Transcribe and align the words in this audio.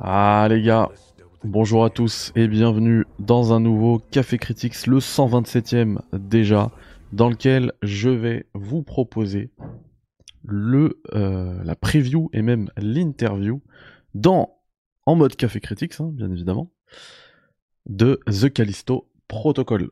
Ah 0.00 0.46
les 0.48 0.62
gars, 0.62 0.88
bonjour 1.44 1.84
à 1.84 1.90
tous 1.90 2.32
et 2.34 2.48
bienvenue 2.48 3.04
dans 3.18 3.52
un 3.52 3.60
nouveau 3.60 3.98
Café 3.98 4.38
Critics, 4.38 4.86
le 4.86 4.98
127e 4.98 5.98
déjà, 6.14 6.70
dans 7.12 7.28
lequel 7.28 7.72
je 7.82 8.08
vais 8.08 8.46
vous 8.54 8.82
proposer 8.82 9.50
le, 10.42 11.02
euh, 11.12 11.62
la 11.64 11.76
preview 11.76 12.30
et 12.32 12.40
même 12.40 12.70
l'interview 12.78 13.60
dans, 14.14 14.58
en 15.04 15.16
mode 15.16 15.36
Café 15.36 15.60
Critics, 15.60 16.00
hein, 16.00 16.08
bien 16.14 16.30
évidemment, 16.30 16.72
de 17.84 18.20
The 18.26 18.50
Callisto 18.50 19.10
Protocol. 19.28 19.90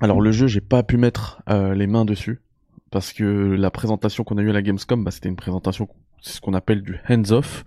Alors 0.00 0.22
le 0.22 0.32
jeu, 0.32 0.46
j'ai 0.46 0.62
pas 0.62 0.82
pu 0.82 0.96
mettre 0.96 1.42
euh, 1.50 1.74
les 1.74 1.86
mains 1.86 2.06
dessus 2.06 2.43
parce 2.94 3.12
que 3.12 3.24
la 3.24 3.72
présentation 3.72 4.22
qu'on 4.22 4.38
a 4.38 4.42
eue 4.42 4.50
à 4.50 4.52
la 4.52 4.62
Gamescom, 4.62 5.02
bah, 5.02 5.10
c'était 5.10 5.28
une 5.28 5.34
présentation, 5.34 5.88
c'est 6.22 6.34
ce 6.34 6.40
qu'on 6.40 6.54
appelle 6.54 6.80
du 6.80 7.00
hands-off. 7.10 7.64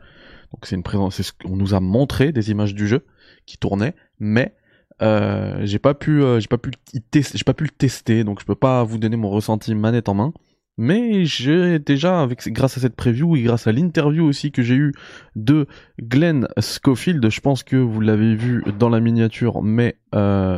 Donc 0.54 0.66
c'est 0.66 0.77
une 0.77 1.12
ce 1.12 1.31
qu'on 1.34 1.58
nous 1.58 1.73
a 1.73 1.81
montré 1.81 2.31
des 2.31 2.49
images 2.49 2.73
du 2.73 2.88
jeu 2.88 3.05
qui 3.45 3.58
tournaient, 3.58 3.94
mais 4.21 4.55
euh, 5.02 5.59
j'ai 5.66 5.80
pas 5.80 5.94
pu, 5.94 6.23
euh, 6.23 6.40
j'ai 6.40 6.48
pas 6.48 6.58
pu, 6.58 6.71
j'ai 6.94 7.44
pas 7.45 7.54
pu 7.54 7.66
le 7.66 7.70
tester, 7.71 8.24
donc 8.24 8.40
je 8.40 8.46
peux 8.46 8.55
pas 8.55 8.85
vous 8.85 8.98
donner 8.98 9.18
mon 9.18 9.29
ressenti 9.29 9.76
manette 9.76 10.07
en 10.07 10.13
main. 10.13 10.34
Mais 10.77 11.26
j'ai 11.26 11.77
déjà, 11.77 12.26
grâce 12.48 12.77
à 12.77 12.79
cette 12.79 12.96
preview 12.96 13.35
et 13.35 13.41
grâce 13.41 13.68
à 13.68 13.73
l'interview 13.73 14.23
aussi 14.23 14.54
que 14.54 14.62
j'ai 14.62 14.76
eu 14.76 14.94
de 15.35 15.68
Glenn 15.99 16.48
Schofield, 16.57 17.29
je 17.29 17.41
pense 17.41 17.63
que 17.63 17.76
vous 17.76 17.99
l'avez 17.99 18.34
vu 18.34 18.63
dans 18.79 18.88
la 18.88 19.01
miniature, 19.01 19.62
mais 19.62 19.98
euh, 20.16 20.57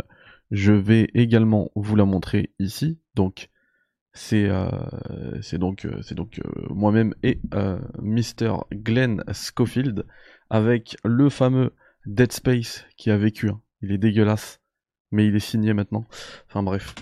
je 0.52 0.73
vais 0.73 1.09
également 1.15 1.71
vous 1.73 1.95
la 1.95 2.05
montrer 2.05 2.52
ici. 2.59 2.99
Donc 3.15 3.49
c'est 4.19 4.49
euh, 4.49 4.69
c'est 5.41 5.57
donc 5.57 5.85
euh, 5.85 6.01
euh, 6.11 6.67
moi-même 6.69 7.15
et 7.23 7.39
Mr 8.01 8.57
Glenn 8.73 9.23
Schofield 9.31 10.05
avec 10.49 10.97
le 11.05 11.29
fameux 11.29 11.73
Dead 12.05 12.33
Space 12.33 12.85
qui 12.97 13.11
a 13.11 13.17
vécu. 13.17 13.49
hein. 13.49 13.61
Il 13.81 13.93
est 13.93 13.97
dégueulasse, 13.97 14.59
mais 15.11 15.25
il 15.25 15.35
est 15.37 15.39
signé 15.39 15.73
maintenant. 15.73 16.05
Enfin 16.49 16.63
bref. 16.63 16.95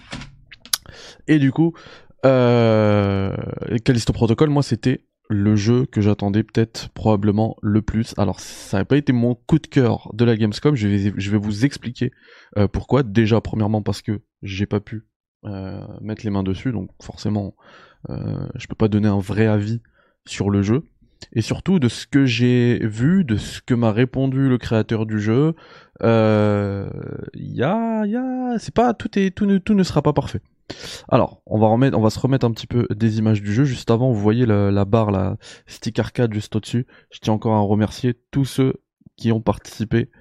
Et 1.27 1.39
du 1.39 1.51
coup, 1.51 1.73
euh, 2.23 3.35
Callisto 3.83 4.13
Protocol, 4.13 4.49
moi 4.49 4.61
c'était 4.61 5.03
le 5.27 5.55
jeu 5.55 5.87
que 5.87 6.01
j'attendais 6.01 6.43
peut-être 6.43 6.89
probablement 6.89 7.57
le 7.63 7.81
plus. 7.81 8.13
Alors 8.19 8.39
ça 8.39 8.77
n'a 8.77 8.85
pas 8.85 8.95
été 8.95 9.11
mon 9.11 9.33
coup 9.33 9.57
de 9.57 9.65
cœur 9.67 10.11
de 10.13 10.23
la 10.23 10.37
Gamescom, 10.37 10.75
je 10.75 10.87
vais, 10.87 11.37
vous 11.37 11.65
expliquer 11.65 12.11
pourquoi. 12.71 13.01
Déjà 13.01 13.41
premièrement 13.41 13.81
parce 13.81 14.03
que 14.03 14.21
j'ai 14.43 14.67
pas 14.67 14.79
pu 14.79 15.07
mettre 16.01 16.25
les 16.25 16.29
mains 16.29 16.43
dessus, 16.43 16.71
donc 16.71 16.89
forcément 17.01 17.55
euh, 18.09 18.47
je 18.55 18.67
peux 18.67 18.75
pas 18.75 18.87
donner 18.87 19.07
un 19.07 19.19
vrai 19.19 19.47
avis 19.47 19.81
sur 20.25 20.49
le 20.49 20.61
jeu. 20.61 20.83
Et 21.33 21.41
surtout 21.41 21.79
de 21.79 21.87
ce 21.87 22.05
que 22.05 22.25
j'ai 22.25 22.79
vu, 22.85 23.23
de 23.23 23.37
ce 23.37 23.59
que 23.61 23.73
m'a 23.73 23.91
répondu 23.91 24.49
le 24.49 24.59
créateur 24.59 25.07
du 25.07 25.19
jeu, 25.19 25.55
euh, 26.03 26.89
y 27.33 27.63
c'est 28.59 28.73
pas 28.73 28.93
tout 28.93 29.17
est 29.17 29.31
tout 29.31 29.47
ne, 29.47 29.57
tout 29.57 29.73
ne 29.73 29.83
sera 29.83 30.03
pas 30.03 30.13
parfait. 30.13 30.41
Alors, 31.09 31.41
on 31.45 31.57
va 31.57 31.67
remettre, 31.67 31.97
on 31.97 32.01
va 32.01 32.09
se 32.09 32.19
remettre 32.19 32.45
un 32.45 32.51
petit 32.51 32.67
peu 32.67 32.87
des 32.93 33.17
images 33.17 33.41
du 33.41 33.51
jeu. 33.51 33.63
Juste 33.63 33.89
avant, 33.89 34.11
vous 34.11 34.19
voyez 34.19 34.45
la, 34.45 34.69
la 34.69 34.85
barre, 34.85 35.11
la 35.11 35.37
stick 35.65 35.97
arcade 35.97 36.33
juste 36.33 36.55
au-dessus. 36.55 36.85
Je 37.09 37.19
tiens 37.19 37.33
encore 37.33 37.55
à 37.55 37.61
remercier 37.61 38.15
tous 38.31 38.45
ceux 38.45 38.73
qui 39.15 39.31
ont 39.31 39.41
participé 39.41 40.11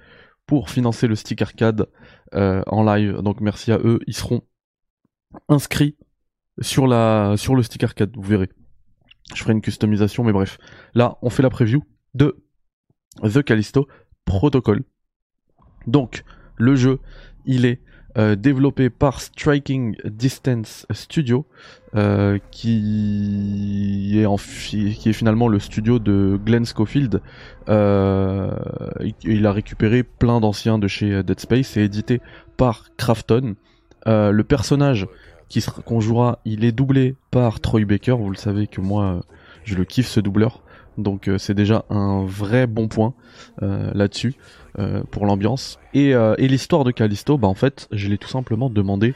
pour 0.47 0.69
financer 0.69 1.07
le 1.07 1.15
stick 1.15 1.41
arcade 1.41 1.87
euh, 2.33 2.63
en 2.67 2.83
live. 2.83 3.17
Donc 3.21 3.41
merci 3.41 3.71
à 3.71 3.77
eux. 3.77 3.99
Ils 4.07 4.15
seront 4.15 4.41
inscrits 5.49 5.95
sur 6.59 6.87
la 6.87 7.35
sur 7.37 7.55
le 7.55 7.63
stick 7.63 7.83
arcade. 7.83 8.11
Vous 8.15 8.21
verrez. 8.23 8.49
Je 9.35 9.41
ferai 9.41 9.53
une 9.53 9.61
customisation, 9.61 10.23
mais 10.23 10.31
bref. 10.31 10.57
Là, 10.93 11.17
on 11.21 11.29
fait 11.29 11.43
la 11.43 11.49
preview 11.49 11.83
de 12.13 12.37
The 13.23 13.43
Callisto 13.43 13.87
Protocol. 14.25 14.83
Donc, 15.85 16.23
le 16.57 16.75
jeu, 16.75 16.99
il 17.45 17.65
est 17.65 17.81
euh, 18.17 18.35
développé 18.35 18.89
par 18.89 19.21
Striking 19.21 19.95
Distance 20.05 20.87
Studio, 20.91 21.45
euh, 21.93 22.39
qui 22.51 24.17
est 24.19 25.13
finalement 25.13 25.47
le 25.47 25.59
studio 25.59 25.99
de 25.99 26.39
Glenn 26.43 26.65
Schofield. 26.65 27.21
Euh, 27.69 28.49
il- 29.23 29.45
a 29.45 29.51
récupéré 29.51 30.01
plein 30.03 30.39
d'anciens 30.39 30.79
de 30.79 30.87
chez 30.87 31.21
Dead 31.21 31.39
Space 31.39 31.77
et 31.77 31.83
édité 31.83 32.21
par 32.57 32.89
Krafton. 32.97 33.55
Euh, 34.07 34.31
le 34.31 34.43
personnage 34.43 35.07
qui 35.49 35.61
sera- 35.61 35.81
qu'on 35.81 35.99
jouera, 35.99 36.39
il 36.45 36.65
est 36.65 36.71
doublé 36.71 37.15
par 37.31 37.59
Troy 37.59 37.85
Baker. 37.85 38.13
Vous 38.13 38.29
le 38.29 38.37
savez 38.37 38.67
que 38.67 38.81
moi, 38.81 39.03
euh, 39.03 39.21
je 39.63 39.75
le 39.75 39.85
kiffe 39.85 40.07
ce 40.07 40.19
doubleur. 40.19 40.61
Donc 40.97 41.27
euh, 41.27 41.37
c'est 41.37 41.53
déjà 41.53 41.85
un 41.89 42.25
vrai 42.25 42.65
bon 42.65 42.87
point 42.87 43.13
là-dessus 43.61 44.35
pour 45.09 45.25
l'ambiance. 45.25 45.79
Et, 45.95 46.13
l'histoire 46.37 46.83
de 46.83 46.91
Callisto, 46.91 47.37
bah 47.37 47.47
en 47.47 47.55
fait, 47.55 47.87
je 47.91 48.07
l'ai 48.09 48.19
tout 48.19 48.27
simplement 48.27 48.69
demandé 48.69 49.15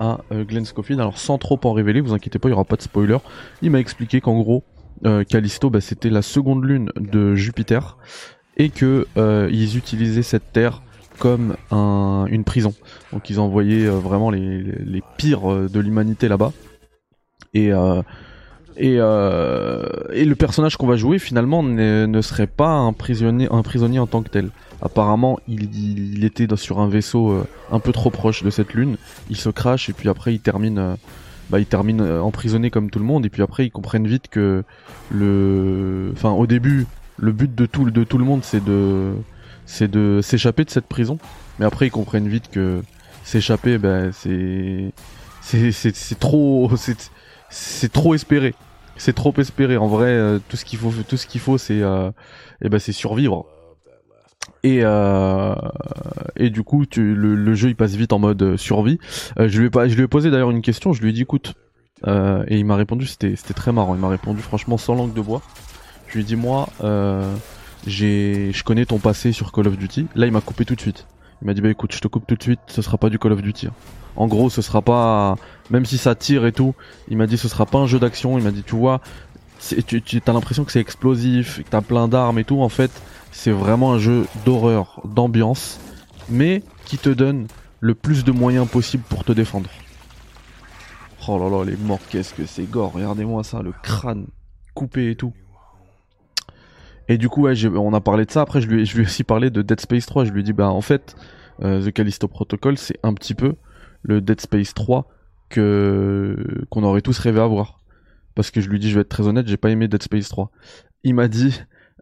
à 0.00 0.18
Glenn 0.30 0.66
Scofield. 0.66 1.00
Alors 1.00 1.16
sans 1.16 1.38
trop 1.38 1.58
en 1.64 1.72
révéler, 1.72 2.02
vous 2.02 2.12
inquiétez 2.12 2.38
pas, 2.38 2.48
il 2.48 2.52
y 2.52 2.54
aura 2.54 2.64
pas 2.64 2.76
de 2.76 2.82
spoiler. 2.82 3.16
Il 3.62 3.70
m'a 3.70 3.80
expliqué 3.80 4.20
qu'en 4.20 4.38
gros, 4.38 4.64
Callisto, 5.28 5.70
bah, 5.70 5.80
c'était 5.80 6.10
la 6.10 6.20
seconde 6.20 6.64
lune 6.64 6.90
de 6.96 7.34
Jupiter 7.34 7.96
et 8.58 8.68
que 8.68 9.06
ils 9.50 9.78
utilisaient 9.78 10.22
cette 10.22 10.52
terre 10.52 10.82
comme 11.18 11.56
un, 11.70 12.26
une 12.28 12.44
prison. 12.44 12.74
Donc 13.12 13.30
ils 13.30 13.40
envoyaient 13.40 13.86
euh, 13.86 13.98
vraiment 13.98 14.30
les, 14.30 14.62
les, 14.62 15.02
pires 15.16 15.50
euh, 15.50 15.68
de 15.68 15.80
l'humanité 15.80 16.28
là-bas. 16.28 16.52
Et 17.54 17.72
euh, 17.72 18.02
et, 18.80 18.96
euh, 18.98 19.82
et 20.12 20.24
le 20.24 20.36
personnage 20.36 20.76
qu'on 20.76 20.86
va 20.86 20.96
jouer 20.96 21.18
finalement 21.18 21.64
ne, 21.64 22.20
serait 22.22 22.46
pas 22.46 22.70
un 22.70 22.92
prisonnier, 22.92 23.48
en 23.48 24.06
tant 24.06 24.22
que 24.22 24.28
tel. 24.28 24.50
Apparemment, 24.80 25.40
il, 25.48 26.24
était 26.24 26.46
sur 26.54 26.78
un 26.78 26.88
vaisseau 26.88 27.44
un 27.72 27.80
peu 27.80 27.90
trop 27.90 28.10
proche 28.10 28.44
de 28.44 28.50
cette 28.50 28.74
lune. 28.74 28.96
Il 29.30 29.36
se 29.36 29.48
crache 29.48 29.88
et 29.88 29.92
puis 29.92 30.08
après 30.08 30.32
il 30.32 30.38
termine, 30.38 30.96
bah, 31.50 31.58
il 31.58 31.66
termine 31.66 32.00
euh, 32.00 32.22
emprisonné 32.22 32.70
comme 32.70 32.90
tout 32.90 32.98
le 32.98 33.04
monde. 33.04 33.24
Et 33.26 33.30
puis 33.30 33.42
après 33.42 33.66
ils 33.66 33.70
comprennent 33.70 34.06
vite 34.06 34.28
que 34.28 34.64
le, 35.10 36.10
enfin 36.12 36.30
au 36.30 36.46
début, 36.46 36.86
le 37.16 37.32
but 37.32 37.54
de 37.54 37.66
tout, 37.66 37.90
de 37.90 38.04
tout 38.04 38.18
le 38.18 38.24
monde 38.24 38.40
c'est 38.44 38.64
de, 38.64 39.12
c'est 39.68 39.88
de 39.88 40.20
s'échapper 40.22 40.64
de 40.64 40.70
cette 40.70 40.86
prison. 40.86 41.18
Mais 41.58 41.66
après 41.66 41.86
ils 41.86 41.90
comprennent 41.90 42.26
vite 42.26 42.50
que 42.50 42.82
s'échapper, 43.22 43.76
ben 43.78 44.10
c'est, 44.12 44.92
c'est, 45.42 45.70
c'est, 45.72 46.18
trop, 46.18 46.70
c'est, 46.76 47.10
c'est 47.50 47.92
trop 47.92 48.14
espéré. 48.14 48.54
C'est 48.96 49.12
trop 49.12 49.32
espéré. 49.36 49.76
En 49.76 49.86
vrai, 49.86 50.08
euh, 50.08 50.38
tout 50.48 50.56
ce 50.56 50.64
qu'il 50.64 50.78
faut, 50.78 50.90
tout 51.06 51.16
ce 51.16 51.26
qu'il 51.26 51.40
faut, 51.40 51.58
c'est, 51.58 51.82
euh, 51.82 52.10
eh 52.62 52.68
ben, 52.68 52.80
c'est 52.80 52.92
survivre. 52.92 53.46
Et 54.64 54.80
euh, 54.82 55.54
et 56.36 56.50
du 56.50 56.64
coup, 56.64 56.86
tu, 56.86 57.14
le, 57.14 57.34
le 57.34 57.54
jeu 57.54 57.68
il 57.68 57.76
passe 57.76 57.94
vite 57.94 58.12
en 58.12 58.18
mode 58.18 58.42
euh, 58.42 58.56
survie. 58.56 58.98
Euh, 59.38 59.48
je 59.48 59.60
lui 59.60 59.66
ai 59.66 59.70
pas, 59.70 59.86
je 59.86 59.94
lui 59.94 60.04
ai 60.04 60.08
posé 60.08 60.30
d'ailleurs 60.30 60.50
une 60.50 60.62
question. 60.62 60.92
Je 60.92 61.02
lui 61.02 61.10
ai 61.10 61.12
dit, 61.12 61.22
écoute, 61.22 61.54
euh, 62.06 62.44
et 62.48 62.58
il 62.58 62.64
m'a 62.64 62.76
répondu, 62.76 63.06
c'était, 63.06 63.36
c'était 63.36 63.54
très 63.54 63.70
marrant. 63.70 63.94
Il 63.94 64.00
m'a 64.00 64.08
répondu 64.08 64.40
franchement 64.40 64.78
sans 64.78 64.94
langue 64.94 65.12
de 65.12 65.20
bois. 65.20 65.42
Je 66.08 66.14
lui 66.14 66.20
ai 66.22 66.24
dit, 66.24 66.36
moi, 66.36 66.68
je 67.88 68.62
connais 68.62 68.86
ton 68.86 68.98
passé 68.98 69.32
sur 69.32 69.52
Call 69.52 69.68
of 69.68 69.76
Duty. 69.76 70.06
Là, 70.14 70.26
il 70.26 70.32
m'a 70.32 70.40
coupé 70.40 70.64
tout 70.64 70.74
de 70.74 70.80
suite. 70.80 71.06
Il 71.42 71.46
m'a 71.46 71.54
dit, 71.54 71.60
bah 71.60 71.70
écoute, 71.70 71.94
je 71.94 72.00
te 72.00 72.08
coupe 72.08 72.26
tout 72.26 72.34
de 72.34 72.42
suite. 72.42 72.60
Ce 72.66 72.82
sera 72.82 72.98
pas 72.98 73.10
du 73.10 73.18
Call 73.18 73.32
of 73.32 73.42
Duty. 73.42 73.68
hein. 73.68 73.72
En 74.16 74.26
gros, 74.26 74.50
ce 74.50 74.62
sera 74.62 74.82
pas, 74.82 75.36
même 75.70 75.84
si 75.86 75.96
ça 75.96 76.14
tire 76.14 76.44
et 76.44 76.52
tout. 76.52 76.74
Il 77.08 77.16
m'a 77.16 77.26
dit, 77.26 77.38
ce 77.38 77.48
sera 77.48 77.66
pas 77.66 77.78
un 77.78 77.86
jeu 77.86 78.00
d'action. 78.00 78.36
Il 78.36 78.44
m'a 78.44 78.50
dit, 78.50 78.64
tu 78.64 78.74
vois, 78.74 79.00
tu 79.86 80.22
as 80.26 80.32
l'impression 80.32 80.64
que 80.64 80.72
c'est 80.72 80.80
explosif, 80.80 81.62
que 81.62 81.70
t'as 81.70 81.82
plein 81.82 82.08
d'armes 82.08 82.38
et 82.38 82.44
tout. 82.44 82.60
En 82.60 82.68
fait, 82.68 82.90
c'est 83.30 83.52
vraiment 83.52 83.92
un 83.92 83.98
jeu 83.98 84.26
d'horreur, 84.44 85.00
d'ambiance, 85.04 85.78
mais 86.28 86.62
qui 86.84 86.98
te 86.98 87.10
donne 87.10 87.46
le 87.80 87.94
plus 87.94 88.24
de 88.24 88.32
moyens 88.32 88.66
possible 88.66 89.04
pour 89.08 89.24
te 89.24 89.30
défendre. 89.30 89.70
Oh 91.28 91.38
là 91.38 91.48
là, 91.48 91.64
les 91.64 91.76
morts, 91.76 92.00
qu'est-ce 92.10 92.34
que 92.34 92.46
c'est 92.46 92.68
gore. 92.68 92.92
Regardez-moi 92.94 93.44
ça, 93.44 93.62
le 93.62 93.72
crâne 93.82 94.26
coupé 94.74 95.10
et 95.10 95.14
tout. 95.14 95.32
Et 97.08 97.16
du 97.18 97.28
coup, 97.28 97.42
ouais, 97.42 97.54
on 97.74 97.94
a 97.94 98.00
parlé 98.00 98.24
de 98.24 98.30
ça. 98.30 98.42
Après, 98.42 98.60
je 98.60 98.68
lui, 98.68 98.82
ai- 98.82 99.00
aussi 99.00 99.24
parlé 99.24 99.50
de 99.50 99.62
Dead 99.62 99.80
Space 99.80 100.06
3. 100.06 100.24
Je 100.24 100.32
lui 100.32 100.40
ai 100.40 100.42
dit, 100.42 100.52
bah 100.52 100.68
en 100.68 100.80
fait, 100.82 101.16
euh, 101.62 101.84
The 101.84 101.92
Callisto 101.92 102.28
Protocol, 102.28 102.76
c'est 102.76 102.98
un 103.02 103.14
petit 103.14 103.34
peu 103.34 103.54
le 104.02 104.20
Dead 104.20 104.40
Space 104.40 104.74
3 104.74 105.08
que 105.48 106.36
qu'on 106.70 106.82
aurait 106.84 107.00
tous 107.00 107.18
rêvé 107.18 107.40
avoir. 107.40 107.80
Parce 108.34 108.50
que 108.50 108.60
je 108.60 108.68
lui 108.68 108.78
dis, 108.78 108.90
je 108.90 108.96
vais 108.96 109.00
être 109.00 109.08
très 109.08 109.26
honnête, 109.26 109.48
j'ai 109.48 109.56
pas 109.56 109.70
aimé 109.70 109.88
Dead 109.88 110.02
Space 110.02 110.28
3. 110.28 110.50
Il 111.02 111.14
m'a 111.14 111.28
dit, 111.28 111.60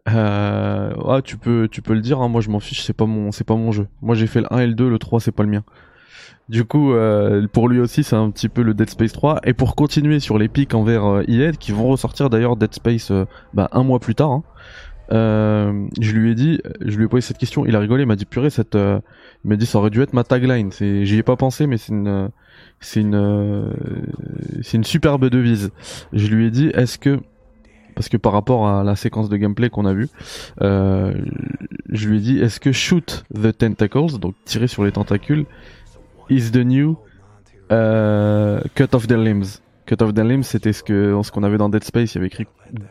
euh, 0.09 0.93
ah, 1.07 1.21
tu 1.23 1.37
peux, 1.37 1.67
tu 1.71 1.81
peux 1.81 1.93
le 1.93 2.01
dire, 2.01 2.19
hein, 2.21 2.27
moi 2.27 2.41
je 2.41 2.49
m'en 2.49 2.59
fiche, 2.59 2.83
c'est 2.83 2.93
pas 2.93 3.05
mon, 3.05 3.29
pas 3.31 3.55
mon 3.55 3.71
jeu. 3.71 3.87
Moi 4.01 4.15
j'ai 4.15 4.27
fait 4.27 4.41
le 4.41 4.53
1 4.53 4.59
et 4.59 4.67
le 4.67 4.73
2, 4.73 4.89
le 4.89 4.99
3 4.99 5.19
c'est 5.19 5.31
pas 5.31 5.43
le 5.43 5.49
mien. 5.49 5.63
Du 6.49 6.63
coup, 6.63 6.93
euh, 6.93 7.45
pour 7.51 7.67
lui 7.67 7.79
aussi, 7.79 8.03
c'est 8.03 8.15
un 8.15 8.29
petit 8.29 8.47
peu 8.47 8.61
le 8.61 8.73
Dead 8.73 8.89
Space 8.89 9.11
3. 9.11 9.39
Et 9.45 9.53
pour 9.53 9.75
continuer 9.75 10.19
sur 10.19 10.37
les 10.37 10.47
pics 10.47 10.73
envers 10.73 11.05
euh, 11.05 11.23
EA, 11.27 11.51
qui 11.51 11.71
vont 11.71 11.87
ressortir 11.87 12.29
d'ailleurs 12.29 12.55
Dead 12.55 12.73
Space 12.73 13.11
bah, 13.53 13.67
un 13.73 13.83
mois 13.83 13.99
plus 13.99 14.15
tard, 14.15 14.31
hein, 14.31 14.43
euh, 15.11 15.87
je 15.99 16.11
lui 16.11 16.31
ai 16.31 16.35
dit, 16.35 16.61
je 16.81 16.97
lui 16.97 17.05
ai 17.05 17.07
posé 17.07 17.21
cette 17.21 17.37
question, 17.37 17.65
il 17.65 17.75
a 17.75 17.79
rigolé, 17.79 18.03
il 18.03 18.07
m'a 18.07 18.15
dit 18.15 18.25
purée, 18.25 18.49
cette, 18.49 18.75
euh, 18.75 18.99
il 19.43 19.49
m'a 19.49 19.55
dit 19.55 19.65
ça 19.65 19.77
aurait 19.77 19.89
dû 19.89 20.01
être 20.01 20.13
ma 20.13 20.23
tagline. 20.23 20.71
C'est, 20.71 21.05
j'y 21.05 21.17
ai 21.17 21.23
pas 21.23 21.35
pensé, 21.35 21.67
mais 21.67 21.77
c'est 21.77 21.93
une, 21.93 22.29
c'est 22.79 23.01
une, 23.01 23.15
euh, 23.15 23.71
c'est 24.61 24.77
une 24.77 24.83
superbe 24.83 25.29
devise. 25.29 25.71
Je 26.13 26.27
lui 26.27 26.45
ai 26.45 26.51
dit, 26.51 26.67
est-ce 26.73 26.97
que, 26.97 27.19
parce 27.95 28.09
que 28.09 28.17
par 28.17 28.33
rapport 28.33 28.67
à 28.67 28.83
la 28.83 28.95
séquence 28.95 29.29
de 29.29 29.37
gameplay 29.37 29.69
qu'on 29.69 29.85
a 29.85 29.93
vu, 29.93 30.07
euh, 30.61 31.13
je 31.89 32.09
lui 32.09 32.17
ai 32.17 32.21
dit, 32.21 32.39
est-ce 32.39 32.59
que 32.59 32.71
shoot 32.71 33.23
the 33.33 33.57
tentacles, 33.57 34.19
donc 34.19 34.35
tirer 34.45 34.67
sur 34.67 34.83
les 34.83 34.91
tentacules, 34.91 35.45
is 36.29 36.51
the 36.51 36.57
new 36.57 36.97
euh, 37.71 38.61
cut 38.75 38.93
off 38.93 39.07
their 39.07 39.17
limbs? 39.17 39.61
Cut 39.87 40.03
off 40.03 40.13
their 40.13 40.25
limbs, 40.25 40.43
c'était 40.43 40.73
ce 40.73 40.83
qu'on 40.83 41.43
avait 41.43 41.57
dans 41.57 41.69
Dead 41.69 41.83
Space, 41.83 42.13
il 42.13 42.15
y 42.15 42.17
avait 42.19 42.27
écrit 42.27 42.45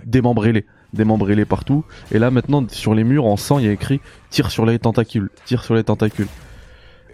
démembrez-les, 0.07 0.65
démembrez-les 0.95 1.45
partout. 1.45 1.85
Et 2.11 2.19
là 2.19 2.31
maintenant 2.31 2.65
sur 2.71 2.95
les 2.95 3.05
murs 3.05 3.27
en 3.27 3.37
sang, 3.37 3.59
il 3.59 3.67
y 3.67 3.69
a 3.69 3.73
écrit 3.73 4.01
tire 4.31 4.51
sur 4.51 4.65
les 4.65 4.79
tentacules, 4.79 5.29
tire 5.45 5.63
sur 5.63 5.75
les 5.75 5.85
tentacules. 5.85 6.29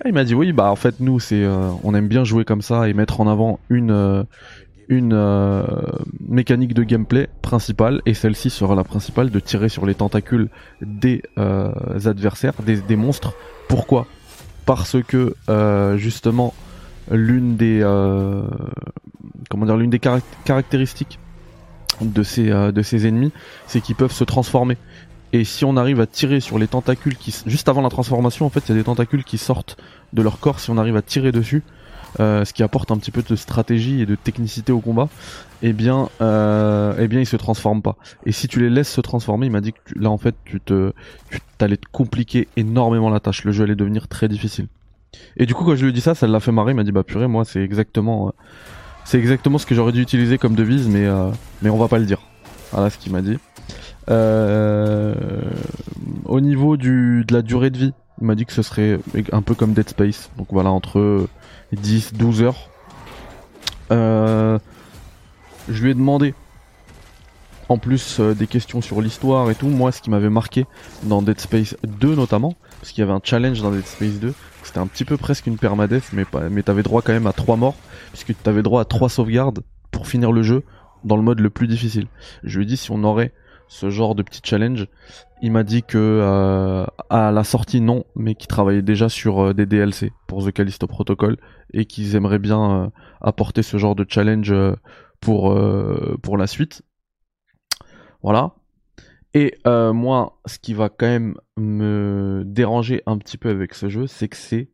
Il 0.07 0.13
m'a 0.13 0.23
dit 0.23 0.37
oui, 0.37 0.53
bah 0.53 0.71
en 0.71 0.77
fait 0.77 1.01
nous 1.01 1.19
c'est 1.19 1.43
euh, 1.43 1.69
on 1.83 1.97
aime 1.97 2.07
bien 2.07 2.23
jouer 2.23 2.45
comme 2.45 2.63
ça 2.63 2.89
et 2.89 2.95
mettre 2.95 3.21
en 3.21 3.27
avant 3.27 3.59
une 3.71 3.91
euh, 3.91 4.23
euh, 4.93 5.65
mécanique 6.29 6.75
de 6.75 6.85
gameplay 6.85 7.29
principale 7.41 8.03
et 8.07 8.15
celle-ci 8.15 8.51
sera 8.51 8.77
la 8.77 8.85
principale 8.85 9.31
de 9.31 9.41
tirer 9.41 9.69
sur 9.69 9.85
les 9.85 9.97
tentacules 9.97 10.49
des 10.81 11.23
adversaires, 12.07 12.55
des 12.63 12.97
monstres. 12.97 13.35
Pourquoi? 13.67 14.07
Parce 14.65 15.03
que 15.03 15.35
justement 15.97 16.55
l'une 17.11 17.57
des 17.57 17.81
euh, 17.83 18.43
comment 19.51 19.67
dire 19.67 19.77
l'une 19.77 19.91
des 19.91 20.01
caractéristiques 20.45 21.19
de 22.01 22.23
ces 22.23 22.51
euh, 22.51 22.73
de 22.73 22.83
ces 22.83 23.07
ennemis, 23.07 23.33
c'est 23.67 23.81
qu'ils 23.81 23.97
peuvent 23.97 24.13
se 24.13 24.25
transformer. 24.25 24.77
Et 25.35 25.45
si 25.45 25.65
on 25.65 25.77
arrive 25.79 26.01
à 26.01 26.07
tirer 26.07 26.41
sur 26.41 26.59
les 26.59 26.69
tentacules 26.69 27.17
qui 27.17 27.35
juste 27.47 27.69
avant 27.69 27.81
la 27.81 27.89
transformation, 27.89 28.45
en 28.45 28.51
fait, 28.51 28.61
il 28.67 28.69
y 28.71 28.73
a 28.73 28.75
des 28.75 28.85
tentacules 28.85 29.25
qui 29.25 29.39
sortent 29.39 29.79
de 30.13 30.21
leur 30.21 30.41
corps. 30.41 30.61
Si 30.61 30.71
on 30.71 30.77
arrive 30.77 30.97
à 30.97 31.03
tirer 31.03 31.33
dessus, 31.33 31.63
euh, 32.21 32.45
ce 32.45 32.53
qui 32.53 32.63
apporte 32.63 32.91
un 32.91 32.99
petit 32.99 33.11
peu 33.11 33.23
de 33.23 33.37
stratégie 33.37 34.03
et 34.03 34.07
de 34.07 34.15
technicité 34.15 34.73
au 34.73 34.81
combat, 34.81 35.09
eh 35.63 35.73
bien, 35.73 36.11
euh, 36.21 36.95
eh 36.99 37.09
bien, 37.09 37.21
ils 37.21 37.27
se 37.27 37.37
transforment 37.37 37.81
pas. 37.81 37.97
Et 38.27 38.33
si 38.33 38.49
tu 38.49 38.61
les 38.61 38.69
laisses 38.69 38.93
se 38.93 39.01
transformer, 39.01 39.47
il 39.47 39.53
m'a 39.53 39.63
dit 39.63 39.73
que 39.73 39.79
là, 39.97 40.11
en 40.11 40.19
fait, 40.19 40.35
tu 40.45 40.61
te, 40.61 40.93
tu 41.31 41.41
allais 41.61 41.79
te 41.79 41.87
compliquer 41.91 42.49
énormément 42.57 43.09
la 43.09 43.21
tâche. 43.21 43.45
Le 43.45 43.53
jeu 43.53 43.65
allait 43.65 43.77
devenir 43.77 44.09
très 44.09 44.29
difficile. 44.29 44.67
Et 45.37 45.47
du 45.47 45.55
coup, 45.55 45.65
quand 45.65 45.75
je 45.75 45.83
lui 45.83 45.91
ai 45.91 45.93
dit 45.93 46.01
ça, 46.01 46.15
ça 46.15 46.27
l'a 46.27 46.41
fait 46.41 46.53
marrer. 46.53 46.73
Il 46.73 46.77
m'a 46.77 46.85
dit, 46.85 46.93
bah 46.93 47.03
purée, 47.03 47.29
moi, 47.29 47.45
c'est 47.45 47.63
exactement, 47.63 48.29
euh, 48.29 48.31
c'est 49.05 49.19
exactement 49.19 49.59
ce 49.59 49.67
que 49.67 49.75
j'aurais 49.75 49.93
dû 49.93 50.03
utiliser 50.03 50.39
comme 50.39 50.55
devise, 50.55 50.89
mais, 50.89 51.07
euh, 51.07 51.31
mais 51.63 51.71
on 51.71 51.79
va 51.79 51.89
pas 51.89 51.99
le 51.99 52.07
dire. 52.07 52.21
Voilà 52.73 52.91
ce 52.91 52.99
qu'il 52.99 53.13
m'a 53.13 53.23
dit. 53.23 53.39
Euh, 54.11 55.15
au 56.25 56.41
niveau 56.41 56.77
du, 56.77 57.25
de 57.27 57.35
la 57.35 57.43
durée 57.43 57.71
de 57.71 57.79
vie, 57.79 57.93
il 58.21 58.27
m'a 58.27 58.35
dit 58.35 58.47
que 58.47 58.53
ce 58.53 58.63
serait 58.63 58.99
un 59.33 59.43
peu 59.43 59.55
comme 59.55 59.73
Dead 59.73 59.89
Space. 59.89 60.31
Donc 60.39 60.49
voilà, 60.51 60.71
entre 60.71 61.27
10, 61.73 62.15
12 62.15 62.43
heures. 62.43 62.69
Euh, 63.91 64.59
je 65.69 65.83
lui 65.83 65.91
ai 65.91 65.95
demandé, 65.95 66.35
en 67.73 67.79
plus 67.79 68.21
des 68.21 68.47
questions 68.47 68.81
sur 68.81 69.01
l'histoire 69.01 69.51
et 69.51 69.55
tout, 69.55 69.69
moi 69.69 69.93
ce 69.93 70.01
qui 70.03 70.11
m'avait 70.11 70.31
marqué 70.31 70.67
dans 71.05 71.23
Dead 71.23 71.41
Space 71.41 71.77
2 71.85 72.15
notamment, 72.15 72.55
parce 72.81 72.93
qu'il 72.93 73.01
y 73.01 73.05
avait 73.05 73.13
un 73.13 73.21
challenge 73.23 73.61
dans 73.63 73.71
Dead 73.71 73.87
Space 73.87 74.21
2, 74.21 74.35
c'était 74.63 74.79
un 74.79 74.87
petit 74.87 75.05
peu 75.05 75.17
presque 75.17 75.47
une 75.47 75.59
permadeath, 75.59 76.13
mais, 76.13 76.25
mais 76.51 76.63
t'avais 76.63 76.83
droit 76.83 77.03
quand 77.03 77.13
même 77.13 77.27
à 77.27 77.33
3 77.33 77.57
morts, 77.57 77.77
puisque 78.13 78.41
t'avais 78.43 78.63
droit 78.63 78.81
à 78.81 78.85
3 78.85 79.09
sauvegardes 79.09 79.61
pour 79.91 80.07
finir 80.07 80.33
le 80.33 80.43
jeu 80.43 80.63
dans 81.05 81.17
le 81.17 81.23
mode 81.23 81.41
le 81.41 81.51
plus 81.51 81.67
difficile. 81.67 82.07
Je 82.45 82.59
lui 82.59 82.65
ai 82.65 82.67
dit 82.67 82.77
si 82.77 82.91
on 82.91 83.03
aurait 83.05 83.33
ce 83.69 83.89
genre 83.89 84.15
de 84.15 84.23
petit 84.23 84.41
challenge, 84.45 84.87
il 85.41 85.51
m'a 85.51 85.63
dit 85.63 85.83
que 85.83 85.97
euh, 85.99 86.85
à 87.09 87.33
la 87.33 87.43
sortie 87.43 87.81
non, 87.81 88.05
mais 88.15 88.35
qu'il 88.35 88.49
travaillait 88.49 88.83
déjà 88.83 89.09
sur 89.09 89.41
euh, 89.41 89.55
des 89.55 89.67
DLC 89.67 90.13
pour 90.27 90.45
The 90.45 90.53
Callisto 90.53 90.87
Protocol 90.87 91.39
et 91.73 91.87
qu'ils 91.87 92.15
aimeraient 92.15 92.39
bien 92.39 92.71
euh, 92.71 92.87
apporter 93.23 93.63
ce 93.63 93.79
genre 93.79 93.95
de 93.95 94.05
challenge 94.09 94.55
pour 95.21 95.57
la 95.57 96.47
suite. 96.47 96.83
Voilà. 98.23 98.55
Et 99.35 99.59
euh, 99.67 99.93
moi, 99.93 100.39
ce 100.47 100.59
qui 100.59 100.75
va 100.75 100.89
quand 100.89 101.07
même 101.07 101.35
me 101.57 102.43
déranger 102.45 103.03
un 103.07 103.17
petit 103.19 103.39
peu 103.39 103.49
avec 103.49 103.75
ce 103.75 103.89
jeu, 103.89 104.07
c'est 104.07 104.29
que 104.29 104.37
c'est, 104.37 104.71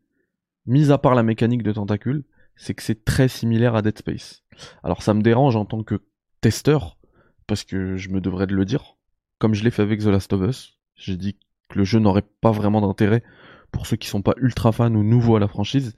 mis 0.67 0.91
à 0.91 0.99
part 0.99 1.15
la 1.15 1.23
mécanique 1.23 1.63
de 1.63 1.73
tentacules, 1.73 2.25
c'est 2.57 2.75
que 2.75 2.83
c'est 2.83 3.05
très 3.05 3.29
similaire 3.29 3.77
à 3.77 3.83
Dead 3.83 3.97
Space. 3.97 4.43
Alors 4.83 5.03
ça 5.03 5.15
me 5.15 5.23
dérange 5.23 5.55
en 5.55 5.65
tant 5.65 5.85
que 5.85 6.03
testeur, 6.41 6.99
parce 7.47 7.65
que 7.65 7.97
je 7.97 8.09
me 8.11 8.21
devrais 8.21 8.49
de 8.49 8.55
le 8.55 8.65
dire, 8.65 8.97
comme 9.39 9.55
je 9.55 9.63
l'ai 9.63 9.71
fait 9.71 9.83
avec 9.83 10.01
The 10.01 10.07
Last 10.07 10.33
of 10.33 10.43
Us. 10.43 10.79
J'ai 10.97 11.17
dit 11.17 11.39
que 11.69 11.79
le 11.79 11.85
jeu 11.85 12.01
n'aurait 12.01 12.27
pas 12.41 12.51
vraiment 12.51 12.81
d'intérêt 12.81 13.23
pour 13.71 13.87
ceux 13.87 13.97
qui 13.97 14.09
sont 14.09 14.23
pas 14.23 14.35
ultra 14.39 14.73
fans 14.73 14.95
ou 14.95 15.05
nouveaux 15.05 15.37
à 15.37 15.41
la 15.41 15.49
franchise. 15.49 15.95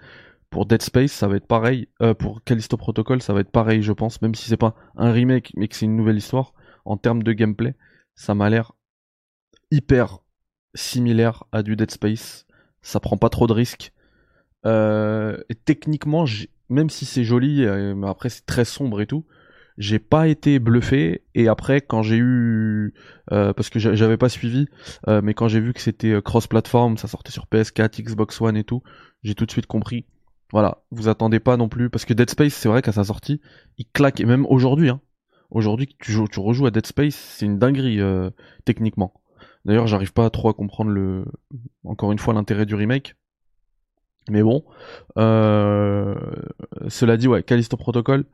Pour 0.50 0.66
Dead 0.66 0.82
Space, 0.82 1.12
ça 1.12 1.28
va 1.28 1.36
être 1.36 1.46
pareil. 1.46 1.88
Euh, 2.02 2.12
pour 2.12 2.44
Callisto 2.44 2.76
Protocol, 2.76 3.22
ça 3.22 3.32
va 3.32 3.40
être 3.40 3.52
pareil, 3.52 3.82
je 3.82 3.92
pense, 3.92 4.20
même 4.20 4.34
si 4.34 4.48
c'est 4.48 4.56
pas 4.58 4.74
un 4.96 5.12
remake, 5.12 5.52
mais 5.56 5.68
que 5.68 5.76
c'est 5.76 5.86
une 5.86 5.96
nouvelle 5.96 6.18
histoire 6.18 6.52
en 6.84 6.96
termes 6.96 7.22
de 7.22 7.32
gameplay 7.32 7.74
ça 8.20 8.34
m'a 8.34 8.50
l'air 8.50 8.72
hyper 9.70 10.18
similaire 10.74 11.44
à 11.52 11.62
du 11.62 11.74
Dead 11.74 11.90
Space. 11.90 12.46
Ça 12.82 13.00
prend 13.00 13.16
pas 13.16 13.30
trop 13.30 13.46
de 13.46 13.54
risques. 13.54 13.92
Euh, 14.66 15.38
et 15.48 15.54
techniquement, 15.54 16.26
même 16.68 16.90
si 16.90 17.06
c'est 17.06 17.24
joli, 17.24 17.64
euh, 17.64 18.02
après 18.02 18.28
c'est 18.28 18.44
très 18.44 18.66
sombre 18.66 19.00
et 19.00 19.06
tout, 19.06 19.24
j'ai 19.78 19.98
pas 19.98 20.28
été 20.28 20.58
bluffé. 20.58 21.24
Et 21.34 21.48
après, 21.48 21.80
quand 21.80 22.02
j'ai 22.02 22.18
eu, 22.18 22.92
euh, 23.32 23.54
parce 23.54 23.70
que 23.70 23.78
j'avais 23.78 24.18
pas 24.18 24.28
suivi, 24.28 24.66
mais 25.06 25.32
quand 25.32 25.48
j'ai 25.48 25.60
vu 25.60 25.72
que 25.72 25.80
c'était 25.80 26.20
cross-platform, 26.22 26.98
ça 26.98 27.08
sortait 27.08 27.32
sur 27.32 27.46
PS4, 27.46 28.02
Xbox 28.02 28.38
One 28.42 28.58
et 28.58 28.64
tout, 28.64 28.82
j'ai 29.22 29.34
tout 29.34 29.46
de 29.46 29.50
suite 29.50 29.66
compris. 29.66 30.04
Voilà, 30.52 30.82
vous 30.90 31.08
attendez 31.08 31.40
pas 31.40 31.56
non 31.56 31.70
plus, 31.70 31.88
parce 31.88 32.04
que 32.04 32.12
Dead 32.12 32.28
Space, 32.28 32.52
c'est 32.52 32.68
vrai 32.68 32.82
qu'à 32.82 32.92
sa 32.92 33.04
sortie, 33.04 33.40
il 33.78 33.86
claque, 33.86 34.20
et 34.20 34.26
même 34.26 34.44
aujourd'hui, 34.46 34.90
hein, 34.90 35.00
Aujourd'hui, 35.50 35.88
tu, 35.98 36.12
tu 36.30 36.40
rejoues 36.40 36.66
à 36.66 36.70
Dead 36.70 36.86
Space, 36.86 37.14
c'est 37.14 37.46
une 37.46 37.58
dinguerie 37.58 38.00
euh, 38.00 38.30
techniquement. 38.64 39.12
D'ailleurs, 39.64 39.88
j'arrive 39.88 40.12
pas 40.12 40.30
trop 40.30 40.48
à 40.48 40.54
comprendre 40.54 40.90
le, 40.90 41.24
encore 41.84 42.12
une 42.12 42.18
fois, 42.18 42.34
l'intérêt 42.34 42.66
du 42.66 42.74
remake. 42.74 43.16
Mais 44.28 44.42
bon, 44.42 44.64
euh, 45.18 46.14
cela 46.88 47.16
dit, 47.16 47.26
ouais, 47.26 47.42
Callisto 47.42 47.76
Protocol, 47.76 48.26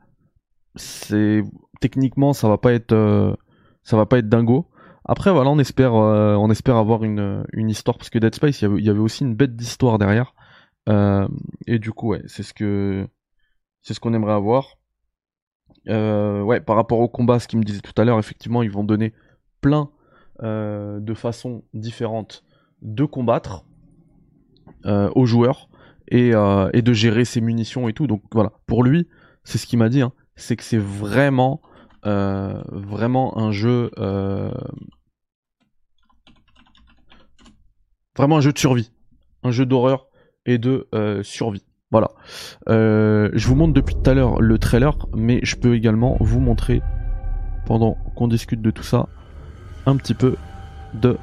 c'est 0.75 1.41
techniquement, 1.81 2.33
ça 2.33 2.47
va 2.47 2.57
pas 2.57 2.73
être, 2.73 2.91
euh, 2.91 3.33
ça 3.83 3.97
va 3.97 4.05
pas 4.05 4.19
être 4.19 4.29
dingo. 4.29 4.69
Après, 5.05 5.31
voilà, 5.31 5.49
on 5.49 5.57
espère, 5.57 5.93
on 5.93 6.51
espère 6.51 6.75
avoir 6.75 7.03
une, 7.03 7.45
une 7.53 7.69
histoire 7.69 7.97
parce 7.97 8.09
que 8.09 8.19
Dead 8.19 8.35
Space, 8.35 8.61
il 8.61 8.83
y 8.85 8.89
avait, 8.89 8.99
aussi 8.99 9.23
une 9.23 9.35
bête 9.35 9.55
d'histoire 9.55 9.97
derrière. 9.97 10.33
et 11.65 11.79
du 11.79 11.91
coup, 11.93 12.09
ouais, 12.09 12.21
c'est 12.27 12.43
ce 12.43 12.53
que, 12.53 13.07
c'est 13.81 13.93
ce 13.93 14.01
qu'on 14.01 14.13
aimerait 14.13 14.33
avoir. 14.33 14.75
Euh, 15.89 16.59
par 16.61 16.75
rapport 16.75 16.99
au 16.99 17.07
combat, 17.07 17.39
ce 17.39 17.47
qu'il 17.47 17.59
me 17.59 17.63
disait 17.63 17.81
tout 17.81 17.99
à 17.99 18.05
l'heure, 18.05 18.19
effectivement, 18.19 18.63
ils 18.63 18.71
vont 18.71 18.83
donner 18.83 19.13
plein 19.61 19.89
euh, 20.43 20.99
de 20.99 21.13
façons 21.13 21.63
différentes 21.73 22.43
de 22.81 23.05
combattre 23.05 23.65
euh, 24.85 25.09
aux 25.15 25.25
joueurs 25.25 25.69
et, 26.09 26.29
et, 26.29 26.81
de 26.81 26.93
gérer 26.93 27.25
ses 27.25 27.41
munitions 27.41 27.87
et 27.89 27.93
tout. 27.93 28.07
Donc 28.07 28.21
voilà, 28.31 28.53
pour 28.65 28.83
lui, 28.83 29.07
c'est 29.43 29.57
ce 29.57 29.65
qu'il 29.65 29.79
m'a 29.79 29.89
dit, 29.89 30.01
hein, 30.01 30.13
c'est 30.35 30.55
que 30.55 30.63
c'est 30.63 30.77
vraiment, 30.77 31.61
vraiment 32.03 33.37
un 33.37 33.51
jeu, 33.51 33.91
vraiment 38.15 38.37
un 38.37 38.41
jeu 38.41 38.53
de 38.53 38.59
survie, 38.59 38.91
un 39.43 39.51
jeu 39.51 39.65
d'horreur 39.65 40.07
et 40.45 40.57
de 40.57 40.87
survie. 41.23 41.66
Voilà. 41.91 42.09
Euh, 42.67 43.29
je 43.33 43.47
vous 43.47 43.55
montre 43.55 43.73
depuis 43.73 43.95
tout 43.95 44.09
à 44.09 44.13
l'heure 44.13 44.41
le 44.41 44.57
trailer, 44.57 44.97
mais 45.15 45.39
je 45.43 45.55
peux 45.55 45.73
également 45.73 46.17
vous 46.19 46.41
montrer, 46.41 46.81
pendant 47.65 47.97
qu'on 48.15 48.27
discute 48.27 48.61
de 48.61 48.71
tout 48.71 48.83
ça, 48.83 49.07
un 49.85 49.95
petit 49.95 50.13
peu 50.13 50.35
de 50.93 51.17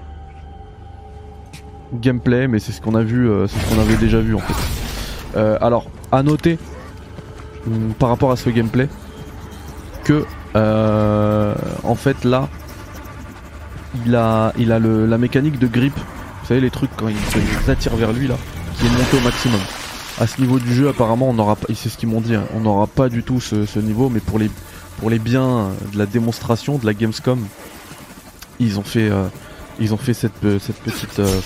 gameplay, 1.93 2.49
mais 2.49 2.61
c'est 2.61 2.73
ce 2.73 2.81
qu'on 2.81 2.95
a 2.95 3.03
vu, 3.03 3.29
euh, 3.29 3.47
c'est 3.47 3.59
ce 3.59 3.75
qu'on 3.75 3.81
avait 3.81 3.97
déjà 3.97 4.21
vu 4.21 4.35
en 4.35 4.39
fait. 4.39 5.39
Euh, 5.39 5.59
alors, 5.61 5.91
à 6.13 6.23
noter, 6.23 6.59
hum, 7.67 7.93
par 7.99 8.09
rapport 8.09 8.31
à 8.31 8.37
ce 8.37 8.49
gameplay, 8.49 8.89
que 10.05 10.25
en 10.55 11.95
fait 11.95 12.25
là, 12.25 12.49
il 14.07 14.17
a, 14.17 14.79
le, 14.79 15.05
la 15.05 15.19
mécanique 15.19 15.59
de 15.59 15.67
grip. 15.67 15.95
Vous 15.95 16.47
savez 16.47 16.61
les 16.61 16.71
trucs 16.71 16.95
quand 16.97 17.09
il 17.09 17.17
s'attire 17.65 17.97
vers 17.97 18.13
lui 18.13 18.29
là, 18.29 18.37
qui 18.77 18.87
est 18.87 18.91
monté 18.91 19.19
au 19.19 19.21
maximum 19.21 19.61
à 20.21 20.27
ce 20.27 20.41
niveau 20.41 20.59
du 20.59 20.73
jeu, 20.75 20.89
apparemment, 20.89 21.29
on 21.31 21.35
n'aura 21.35 21.57
pas, 21.57 21.67
c'est 21.75 21.89
ce 21.89 21.99
qu'ils 21.99 22.09
m'ont 22.09 22.21
dit, 22.21 22.35
hein, 22.35 22.45
on 22.55 22.61
n'aura 22.61 22.87
pas 22.87 23.09
du 23.09 23.23
tout 23.23 23.41
ce, 23.41 23.79
niveau, 23.79 24.09
mais 24.09 24.21
pour 24.21 24.39
les, 24.39 24.51
pour 24.99 25.11
les 25.11 25.19
biens 25.19 25.71
de 25.93 25.99
la 25.99 26.07
démonstration, 26.07 26.79
de 26.79 26.87
la 26.87 26.95
Gamescom, 26.95 27.45
ils 28.61 28.79
ont 28.79 28.85
fait, 28.85 29.11
euh, 29.11 29.27
ils 29.81 29.93
ont 29.93 29.97
fait 29.97 30.15
cette, 30.15 30.45
euh, 30.45 30.59
cette 30.61 30.77
petite, 30.77 31.19
euh, 31.19 31.41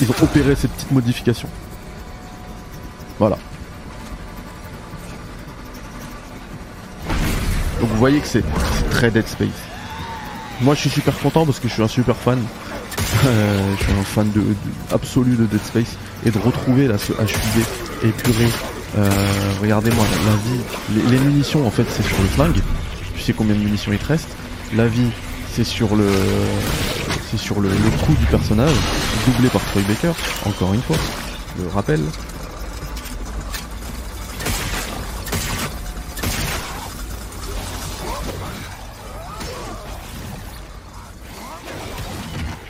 ils 0.00 0.10
ont 0.10 0.14
opéré 0.22 0.56
cette 0.56 0.72
petite 0.72 0.90
modification. 0.90 1.48
Voilà. 3.18 3.38
Donc 7.80 7.90
vous 7.90 7.98
voyez 7.98 8.18
que 8.18 8.26
c'est 8.26 8.44
très 8.90 9.10
Dead 9.10 9.28
Space. 9.28 9.48
Moi 10.60 10.74
je 10.74 10.80
suis 10.80 10.90
super 10.90 11.16
content 11.18 11.46
parce 11.46 11.60
que 11.60 11.68
je 11.68 11.74
suis 11.74 11.82
un 11.82 11.88
super 11.88 12.16
fan. 12.16 12.42
Euh, 13.26 13.74
je 13.78 13.84
suis 13.84 13.92
un 13.92 14.02
fan 14.04 14.30
absolu 14.92 15.36
de 15.36 15.46
Dead 15.46 15.62
Space 15.64 15.96
et 16.26 16.30
de 16.30 16.38
retrouver 16.38 16.86
là 16.86 16.98
ce 16.98 17.12
HUD 17.12 17.64
épuré. 18.02 18.48
Euh, 18.96 19.10
Regardez-moi 19.62 20.04
la 20.26 20.36
vie, 20.36 21.04
les, 21.10 21.18
munitions 21.18 21.66
en 21.66 21.70
fait 21.70 21.86
c'est 21.88 22.02
sur 22.02 22.20
le 22.20 22.28
flingue. 22.28 22.60
Tu 23.16 23.22
sais 23.22 23.32
combien 23.32 23.54
de 23.54 23.60
munitions 23.60 23.92
il 23.92 23.98
te 23.98 24.06
reste. 24.06 24.28
La 24.74 24.86
vie 24.86 25.10
c'est 25.52 25.64
sur 25.64 25.96
le 25.96 26.08
c'est 27.30 27.38
sur 27.38 27.60
le, 27.60 27.68
le 27.68 28.04
coup 28.04 28.14
du 28.14 28.26
personnage, 28.26 28.74
doublé 29.26 29.48
par 29.48 29.62
Troy 29.62 29.82
Baker, 29.88 30.12
encore 30.46 30.74
une 30.74 30.82
fois, 30.82 30.96
le 31.58 31.68
rappel. 31.68 32.00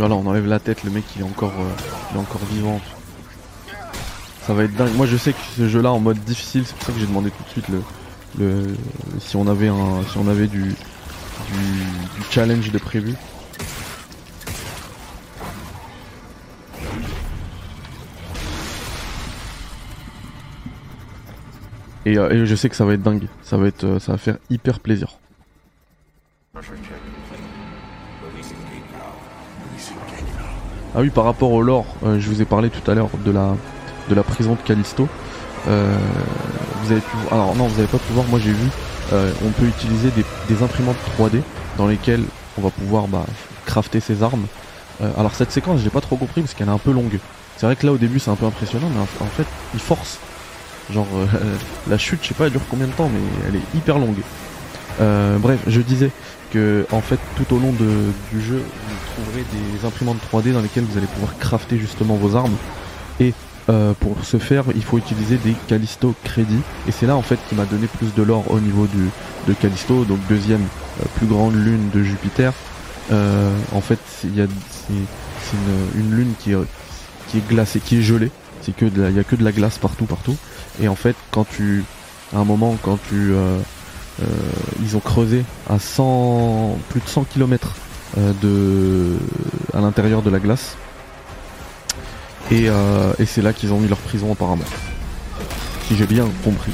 Voilà, 0.07 0.17
on 0.17 0.27
enlève 0.27 0.45
la 0.47 0.59
tête, 0.59 0.85
le 0.85 0.91
mec 0.91 1.03
il 1.17 1.23
est 1.23 1.25
encore, 1.25 1.55
euh, 1.59 2.11
il 2.11 2.19
est 2.19 2.21
encore 2.21 2.45
vivant. 2.53 2.79
Ça 4.47 4.53
va 4.53 4.65
être 4.65 4.77
dingue. 4.77 4.95
Moi 4.97 5.07
je 5.07 5.17
sais 5.17 5.33
que 5.33 5.39
ce 5.57 5.67
jeu 5.67 5.81
là 5.81 5.93
en 5.93 5.99
mode 5.99 6.19
difficile, 6.25 6.67
c'est 6.67 6.75
pour 6.77 6.87
ça 6.87 6.93
que 6.93 6.99
j'ai 6.99 7.07
demandé 7.07 7.31
tout 7.31 7.43
de 7.43 7.49
suite 7.49 7.69
le, 7.71 7.83
le 8.39 8.77
si 9.19 9.37
on 9.37 9.47
avait 9.47 9.69
un 9.69 10.03
si 10.11 10.19
on 10.19 10.29
avait 10.29 10.47
du, 10.47 10.61
du, 10.61 10.75
du 10.75 12.23
challenge 12.31 12.71
de 12.71 12.77
prévu. 12.77 13.15
Et, 22.05 22.19
euh, 22.19 22.29
et, 22.29 22.45
je 22.45 22.55
sais 22.55 22.69
que 22.69 22.77
ça 22.77 22.85
va 22.85 22.93
être 22.93 23.03
dingue, 23.03 23.29
ça 23.43 23.57
va 23.57 23.69
être, 23.69 23.85
euh, 23.85 23.99
ça 23.99 24.13
va 24.13 24.19
faire 24.19 24.37
hyper 24.51 24.81
plaisir. 24.81 25.17
Ah 30.97 31.01
oui, 31.01 31.11
par 31.11 31.25
rapport 31.25 31.51
au 31.51 31.61
lore, 31.61 31.87
euh, 32.07 32.21
je 32.21 32.29
vous 32.29 32.41
ai 32.41 32.45
parlé 32.45 32.71
tout 32.71 32.89
à 32.89 32.95
l'heure 32.95 33.11
de 33.25 33.33
la, 33.33 33.57
de 34.09 34.15
la 34.15 34.23
prison 34.23 34.53
de 34.53 34.61
Callisto. 34.65 35.09
Euh, 35.67 35.97
vous 36.83 36.93
avez 36.93 37.01
pu, 37.01 37.17
alors 37.33 37.57
non, 37.57 37.67
vous 37.67 37.81
avez 37.81 37.89
pas 37.89 37.99
pu 37.99 38.13
voir. 38.13 38.27
Moi, 38.29 38.39
j'ai 38.39 38.53
vu. 38.53 38.69
Euh, 39.13 39.33
on 39.45 39.51
peut 39.51 39.67
utiliser 39.67 40.11
des, 40.49 40.63
imprimantes 40.63 40.97
3D 41.19 41.41
dans 41.79 41.89
lesquelles 41.89 42.23
on 42.57 42.63
va 42.63 42.71
pouvoir 42.71 43.09
bah, 43.09 43.27
crafter 43.67 43.99
ses 43.99 44.23
armes. 44.23 44.47
alors 45.19 45.35
cette 45.35 45.51
séquence, 45.51 45.81
j'ai 45.81 45.91
pas 45.91 46.01
trop 46.01 46.17
compris 46.17 46.43
parce 46.43 46.55
qu'elle 46.55 46.69
est 46.69 46.73
un 46.73 46.79
peu 46.79 46.93
longue. 46.93 47.19
C'est 47.57 47.67
vrai 47.67 47.75
que 47.75 47.87
là, 47.87 47.93
au 47.93 47.99
début, 47.99 48.21
c'est 48.21 48.31
un 48.31 48.37
peu 48.37 48.47
impressionnant, 48.47 48.89
mais 48.95 49.01
en, 49.01 49.27
fait, 49.27 49.47
il 49.75 49.81
force. 49.81 50.19
Genre 50.93 51.07
la 51.89 51.99
chute, 51.99 52.21
je 52.23 52.29
sais 52.29 52.35
pas, 52.35 52.47
elle 52.47 52.53
dure 52.53 52.61
combien 52.71 52.87
de 52.87 52.93
temps, 52.93 53.11
mais 53.13 53.21
elle 53.49 53.57
est 53.57 53.77
hyper 53.77 53.99
longue. 53.99 54.21
Bref, 54.99 55.61
je 55.67 55.81
disais 55.81 56.11
en 56.93 57.01
fait 57.01 57.19
tout 57.37 57.55
au 57.55 57.59
long 57.59 57.73
du 57.73 58.41
jeu 58.41 58.63
vous 58.63 59.13
trouverez 59.15 59.45
des 59.53 59.87
imprimantes 59.87 60.19
3D 60.33 60.53
dans 60.53 60.61
lesquelles 60.61 60.85
vous 60.85 60.99
allez 60.99 61.07
pouvoir 61.07 61.37
crafter 61.39 61.79
justement 61.79 62.15
vos 62.15 62.37
armes. 62.37 62.55
Et 63.21 63.33
euh, 63.71 63.93
pour 63.99 64.25
ce 64.25 64.39
faire 64.39 64.65
il 64.75 64.83
faut 64.83 64.99
utiliser 64.99 65.37
des 65.39 65.55
Callisto 65.69 66.15
crédits 66.23 66.61
et 66.87 66.93
c'est 66.93 67.07
là 67.07 67.17
en 67.17 67.23
fait 67.23 67.39
qui 67.49 67.55
m'a 67.55 67.65
donné 67.65 67.87
plus 67.87 68.13
de 68.15 68.23
l'or 68.23 68.51
au 68.51 68.61
niveau 68.61 68.87
du, 68.87 69.09
de 69.49 69.53
Callisto. 69.55 70.05
Donc 70.05 70.19
deuxième 70.29 70.63
euh, 71.01 71.07
plus 71.17 71.27
grande 71.27 71.55
lune 71.55 71.91
de 71.93 72.03
Jupiter. 72.03 72.53
Euh, 73.13 73.55
en 73.73 73.81
fait 73.81 74.01
il 74.25 74.37
y 74.37 74.41
a 74.41 74.47
c'est 74.71 74.93
une, 74.93 76.01
une, 76.01 76.15
lune 76.15 76.33
qui 76.39 76.53
qui 77.29 77.39
est 77.39 77.49
glacée 77.49 77.81
qui 77.81 77.99
est 77.99 78.03
gelée. 78.03 78.31
C'est 78.63 78.75
que 78.75 78.87
il 78.87 79.17
y 79.17 79.19
a 79.19 79.25
que 79.25 79.37
de 79.37 79.45
la 79.45 79.53
glace 79.53 79.79
partout 79.79 80.05
partout. 80.05 80.37
Et 80.81 80.89
en 80.89 80.97
fait 80.97 81.17
quand 81.31 81.47
tu 81.49 81.85
à 82.35 82.39
un 82.39 82.45
moment 82.45 82.77
quand 82.83 82.99
tu 83.09 83.33
euh, 84.23 84.27
ils 84.81 84.97
ont 84.97 85.01
creusé 85.01 85.45
à 85.69 85.79
100, 85.79 86.79
plus 86.89 87.01
de 87.01 87.07
100 87.07 87.25
km 87.25 87.75
euh, 88.17 88.33
de, 88.43 89.17
à 89.77 89.81
l'intérieur 89.81 90.23
de 90.23 90.31
la 90.31 90.39
glace. 90.39 90.77
Et, 92.51 92.69
euh, 92.69 93.13
et 93.19 93.27
c'est 93.27 93.43
là 93.43 93.53
qu'ils 93.53 93.73
ont 93.73 93.81
mis 93.81 93.89
leur 93.89 93.99
prison 93.99 94.33
apparemment. 94.33 94.65
Si 95.89 95.97
j'ai 95.97 96.07
bien 96.07 96.29
compris. 96.45 96.73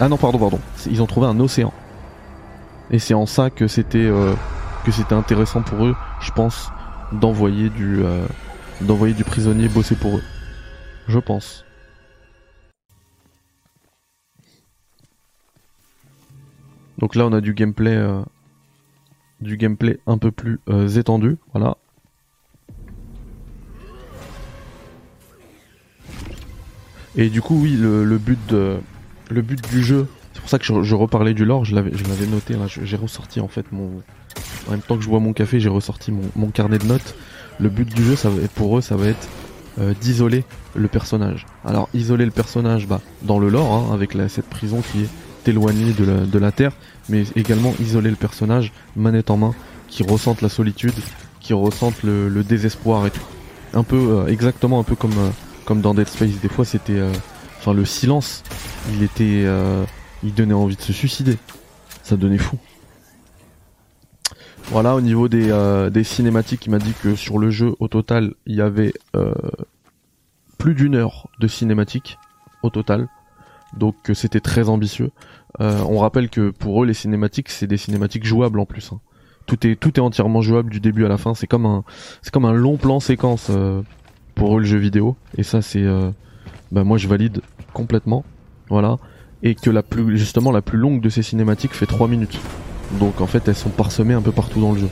Ah 0.00 0.08
non, 0.08 0.16
pardon, 0.16 0.38
pardon. 0.38 0.60
Ils 0.90 1.02
ont 1.02 1.06
trouvé 1.06 1.26
un 1.26 1.38
océan. 1.40 1.72
Et 2.90 2.98
c'est 2.98 3.14
en 3.14 3.26
ça 3.26 3.50
que 3.50 3.68
c'était 3.68 4.10
que 4.86 4.90
c'était 4.90 5.14
intéressant 5.14 5.60
pour 5.60 5.84
eux, 5.84 5.94
je 6.20 6.30
pense, 6.30 6.70
d'envoyer 7.12 7.68
du 7.68 8.02
d'envoyer 8.80 9.12
du 9.12 9.24
prisonnier 9.24 9.68
bosser 9.68 9.94
pour 9.94 10.16
eux. 10.16 10.22
Je 11.06 11.18
pense. 11.18 11.66
Donc 16.98 17.14
là 17.14 17.26
on 17.26 17.32
a 17.32 17.40
du 17.40 17.54
gameplay 17.54 17.94
euh, 17.94 18.22
du 19.40 19.56
gameplay 19.56 20.00
un 20.06 20.18
peu 20.18 20.30
plus 20.30 20.60
euh, 20.68 20.88
étendu, 20.88 21.36
voilà. 21.52 21.76
Et 27.16 27.30
du 27.30 27.40
coup 27.40 27.60
oui 27.62 27.76
le, 27.76 28.04
but 28.18 28.38
de 28.48 28.78
le 29.30 29.42
but 29.42 29.60
du 29.70 29.82
jeu, 29.82 30.06
c'est 30.32 30.40
pour 30.40 30.50
ça 30.50 30.58
que 30.58 30.64
je, 30.64 30.94
reparlais 30.94 31.34
du 31.34 31.44
lore, 31.44 31.64
je 31.64 31.74
l'avais 31.74 32.26
noté 32.26 32.54
là, 32.54 32.66
j'ai 32.66 32.96
ressorti 32.96 33.40
en 33.40 33.48
fait 33.48 33.70
mon 33.72 34.02
en 34.66 34.72
même 34.72 34.82
temps 34.82 34.96
que 34.96 35.02
je 35.02 35.08
bois 35.08 35.20
mon 35.20 35.32
café, 35.32 35.60
j'ai 35.60 35.68
ressorti 35.68 36.12
mon, 36.12 36.50
carnet 36.50 36.78
de 36.78 36.84
notes. 36.84 37.16
Le 37.60 37.68
but 37.68 37.92
du 37.92 38.04
jeu 38.04 38.14
pour 38.54 38.78
eux 38.78 38.80
ça 38.80 38.96
va 38.96 39.06
être 39.06 39.28
euh, 39.80 39.94
d'isoler 40.00 40.44
le 40.74 40.88
personnage. 40.88 41.46
Alors 41.64 41.88
isoler 41.94 42.24
le 42.24 42.30
personnage 42.30 42.86
bah, 42.86 43.00
dans 43.22 43.38
le 43.38 43.48
lore 43.48 43.72
hein, 43.72 43.94
avec 43.94 44.16
cette 44.28 44.48
prison 44.48 44.80
qui 44.80 45.02
est 45.02 45.08
éloigné 45.46 45.92
de 45.92 46.38
la, 46.38 46.52
Terre, 46.52 46.72
mais 47.08 47.24
également 47.36 47.74
isoler 47.80 48.10
le 48.10 48.16
personnage, 48.16 48.72
manette 48.96 49.30
en 49.30 49.36
main, 49.36 49.54
qui 49.88 50.02
ressente 50.02 50.42
la 50.42 50.48
solitude, 50.48 50.94
qui 51.40 51.52
ressente 51.54 52.02
le, 52.02 52.42
désespoir 52.42 53.06
et 53.06 53.10
tout. 53.10 53.22
Un 53.74 53.82
peu, 53.82 53.96
euh, 53.96 54.26
exactement 54.26 54.80
un 54.80 54.82
peu 54.82 54.94
comme, 54.94 55.12
euh, 55.12 55.30
comme 55.64 55.80
dans 55.80 55.94
Dead 55.94 56.08
Space. 56.08 56.40
Des 56.40 56.48
fois, 56.48 56.64
c'était, 56.64 56.98
euh, 56.98 57.12
enfin, 57.58 57.74
le 57.74 57.84
silence, 57.84 58.42
il 58.94 59.02
était, 59.02 59.46
il 60.22 60.34
donnait 60.34 60.54
envie 60.54 60.76
de 60.76 60.82
se 60.82 60.92
suicider. 60.92 61.36
Ça 62.02 62.16
donnait 62.16 62.38
fou. 62.38 62.56
Voilà, 64.70 64.94
au 64.94 65.00
niveau 65.00 65.28
des, 65.28 65.50
des 65.90 66.04
cinématiques, 66.04 66.66
il 66.66 66.70
m'a 66.70 66.78
dit 66.78 66.92
que 67.02 67.14
sur 67.14 67.38
le 67.38 67.50
jeu, 67.50 67.74
au 67.80 67.88
total, 67.88 68.34
il 68.46 68.56
y 68.56 68.60
avait 68.60 68.92
plus 70.58 70.74
d'une 70.74 70.94
heure 70.94 71.28
de 71.40 71.46
cinématiques 71.46 72.18
au 72.62 72.70
total. 72.70 73.08
Donc 73.76 73.96
c'était 74.14 74.40
très 74.40 74.68
ambitieux. 74.68 75.10
Euh, 75.60 75.80
on 75.88 75.98
rappelle 75.98 76.30
que 76.30 76.50
pour 76.50 76.82
eux 76.82 76.86
les 76.86 76.94
cinématiques 76.94 77.48
c'est 77.48 77.66
des 77.66 77.76
cinématiques 77.76 78.24
jouables 78.24 78.60
en 78.60 78.66
plus. 78.66 78.90
Hein. 78.92 79.00
Tout 79.46 79.66
est 79.66 79.76
tout 79.76 79.96
est 79.96 80.02
entièrement 80.02 80.42
jouable 80.42 80.70
du 80.70 80.80
début 80.80 81.04
à 81.04 81.08
la 81.08 81.18
fin. 81.18 81.34
C'est 81.34 81.46
comme 81.46 81.66
un 81.66 81.84
c'est 82.22 82.32
comme 82.32 82.44
un 82.44 82.52
long 82.52 82.76
plan 82.76 83.00
séquence 83.00 83.48
euh, 83.50 83.82
pour 84.34 84.56
eux 84.56 84.60
le 84.60 84.66
jeu 84.66 84.78
vidéo. 84.78 85.16
Et 85.36 85.42
ça 85.42 85.62
c'est 85.62 85.82
euh, 85.82 86.10
bah 86.72 86.84
moi 86.84 86.98
je 86.98 87.08
valide 87.08 87.40
complètement. 87.72 88.24
Voilà. 88.68 88.98
Et 89.42 89.54
que 89.54 89.70
la 89.70 89.82
plus 89.82 90.18
justement 90.18 90.50
la 90.50 90.62
plus 90.62 90.78
longue 90.78 91.00
de 91.00 91.08
ces 91.08 91.22
cinématiques 91.22 91.74
fait 91.74 91.86
3 91.86 92.08
minutes. 92.08 92.38
Donc 92.98 93.20
en 93.20 93.26
fait 93.26 93.46
elles 93.48 93.54
sont 93.54 93.70
parsemées 93.70 94.14
un 94.14 94.22
peu 94.22 94.32
partout 94.32 94.60
dans 94.60 94.72
le 94.72 94.80
jeu. 94.80 94.88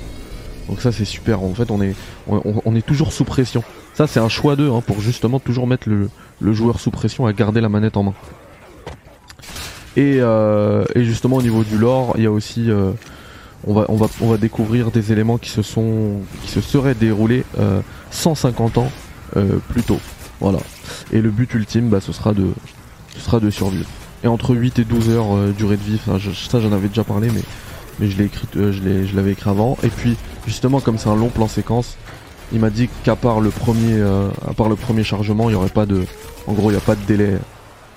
Donc 0.68 0.80
ça 0.80 0.92
c'est 0.92 1.04
super. 1.04 1.42
En 1.42 1.54
fait 1.54 1.70
on 1.70 1.80
est 1.80 1.94
on, 2.26 2.74
est 2.74 2.84
toujours 2.84 3.12
sous 3.12 3.24
pression. 3.24 3.62
Ça 3.94 4.06
c'est 4.06 4.20
un 4.20 4.28
choix 4.28 4.56
d'eux 4.56 4.70
hein, 4.70 4.82
pour 4.86 5.00
justement 5.00 5.40
toujours 5.40 5.66
mettre 5.66 5.88
le, 5.88 6.10
le 6.40 6.52
joueur 6.52 6.80
sous 6.80 6.90
pression 6.90 7.26
à 7.26 7.32
garder 7.32 7.60
la 7.60 7.68
manette 7.68 7.96
en 7.96 8.04
main. 8.04 8.14
Euh, 9.98 10.84
et, 10.94 11.04
justement 11.04 11.36
au 11.36 11.42
niveau 11.42 11.64
du 11.64 11.78
lore, 11.78 12.14
il 12.16 12.24
y 12.24 12.26
a 12.26 12.30
aussi 12.30 12.70
euh, 12.70 12.92
on 13.66 13.72
va 13.72 13.86
on 13.88 13.96
va 13.96 14.08
on 14.20 14.28
va 14.28 14.36
découvrir 14.36 14.90
des 14.90 15.12
éléments 15.12 15.38
qui 15.38 15.50
se 15.50 15.62
sont 15.62 16.20
qui 16.42 16.50
se 16.50 16.60
seraient 16.60 16.94
déroulés 16.94 17.44
150 18.10 18.76
euh, 18.76 18.80
ans 18.80 18.90
plus 19.68 19.82
tôt. 19.82 20.00
Voilà. 20.40 20.58
Et 21.12 21.20
le 21.20 21.30
but 21.30 21.52
ultime 21.54 21.88
bah 21.88 22.00
ce 22.00 22.12
sera 22.12 22.34
de 22.34 22.48
ce 23.14 23.20
sera 23.20 23.40
de 23.40 23.50
survivre. 23.50 23.88
Et 24.24 24.28
entre 24.28 24.54
8 24.54 24.78
et 24.80 24.84
12 24.84 25.10
heures 25.10 25.52
durée 25.56 25.76
de 25.76 25.82
vie, 25.82 25.98
ça 25.98 26.60
j'en 26.60 26.72
avais 26.72 26.88
déjà 26.88 27.04
parlé 27.04 27.28
mais 27.32 27.42
mais 27.98 28.08
je 28.08 28.18
l'ai 28.18 28.24
écrit 28.24 28.46
je 28.54 29.16
l'avais 29.16 29.32
écrit 29.32 29.48
avant 29.48 29.78
et 29.82 29.88
puis 29.88 30.16
justement 30.46 30.80
comme 30.80 30.98
c'est 30.98 31.08
un 31.08 31.16
long 31.16 31.28
plan 31.28 31.48
séquence, 31.48 31.96
il 32.52 32.60
m'a 32.60 32.70
dit 32.70 32.88
qu'à 33.04 33.16
part 33.16 33.40
le 33.40 33.50
premier 33.50 34.02
à 34.02 34.52
part 34.54 34.68
le 34.68 34.76
premier 34.76 35.04
chargement, 35.04 35.48
il 35.48 35.52
y 35.52 35.56
aurait 35.56 35.68
pas 35.68 35.86
de 35.86 36.04
en 36.46 36.52
gros, 36.52 36.70
il 36.70 36.74
y 36.74 36.78
a 36.78 36.80
pas 36.80 36.94
de 36.94 37.04
délai, 37.06 37.38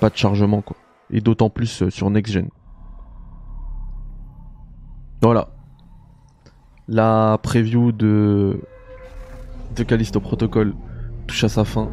pas 0.00 0.08
de 0.08 0.16
chargement 0.16 0.62
quoi 0.62 0.76
et 1.12 1.20
d'autant 1.20 1.50
plus 1.50 1.82
euh, 1.82 1.90
sur 1.90 2.10
Next 2.10 2.32
Gen. 2.32 2.48
Voilà. 5.22 5.48
La 6.88 7.38
preview 7.42 7.92
de 7.92 8.60
de 9.76 9.82
Callisto 9.84 10.20
Protocol 10.20 10.74
touche 11.26 11.44
à 11.44 11.48
sa 11.48 11.64
fin, 11.64 11.88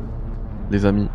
les 0.72 0.86
amis. 0.86 1.10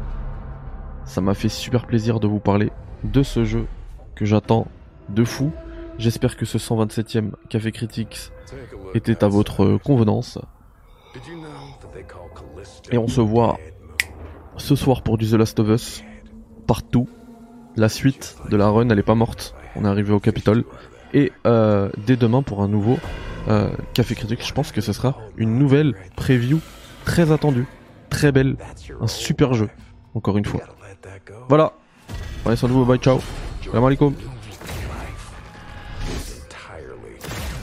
Ça 1.04 1.20
m'a 1.20 1.34
fait 1.34 1.48
super 1.48 1.86
plaisir 1.86 2.20
de 2.20 2.28
vous 2.28 2.38
parler 2.38 2.70
de 3.02 3.22
ce 3.22 3.44
jeu 3.44 3.66
que 4.14 4.24
j'attends 4.24 4.68
de 5.08 5.24
fou. 5.24 5.50
J'espère 5.98 6.36
que 6.36 6.44
ce 6.44 6.58
127e 6.58 7.32
Café 7.48 7.72
Critics 7.72 8.30
était 8.94 9.24
à 9.24 9.28
votre 9.28 9.78
convenance. 9.78 10.38
Et 12.90 12.98
on 12.98 13.08
se 13.08 13.20
voit 13.20 13.58
ce 14.56 14.76
soir 14.76 15.02
pour 15.02 15.18
du 15.18 15.28
The 15.28 15.34
Last 15.34 15.58
of 15.58 15.68
Us 15.68 16.04
partout 16.66 17.08
la 17.76 17.88
suite 17.88 18.36
de 18.50 18.56
la 18.56 18.68
run, 18.68 18.88
elle 18.90 18.98
est 18.98 19.02
pas 19.02 19.14
morte. 19.14 19.54
On 19.76 19.84
est 19.84 19.88
arrivé 19.88 20.12
au 20.12 20.20
Capitole. 20.20 20.64
et 21.14 21.32
euh, 21.46 21.90
dès 22.06 22.16
demain 22.16 22.42
pour 22.42 22.62
un 22.62 22.68
nouveau 22.68 22.98
euh, 23.48 23.70
Café 23.94 24.14
Critique. 24.14 24.46
Je 24.46 24.52
pense 24.52 24.72
que 24.72 24.80
ce 24.80 24.92
sera 24.92 25.16
une 25.36 25.58
nouvelle 25.58 25.94
preview 26.16 26.60
très 27.04 27.32
attendue, 27.32 27.66
très 28.10 28.32
belle, 28.32 28.56
un 29.00 29.06
super 29.06 29.54
jeu, 29.54 29.68
encore 30.14 30.38
une 30.38 30.44
fois. 30.44 30.60
Voilà, 31.48 31.72
prenez 32.44 32.56
soin 32.56 32.68
de 32.68 32.74
vous, 32.74 32.84
bye 32.84 32.98
ciao, 32.98 33.20
salam 33.64 33.84
alaikum. 33.84 34.14